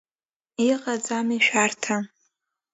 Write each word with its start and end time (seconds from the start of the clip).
Иҟаӡами 0.69 1.37
шәарҭа? 1.45 1.95